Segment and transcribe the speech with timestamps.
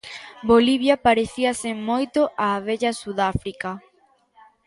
[0.51, 3.71] Bolivia parecíase moito á vella Sudáfrica.